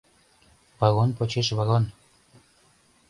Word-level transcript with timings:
Вагон 0.79 1.09
почеш 1.17 1.47
вагон 1.57 1.83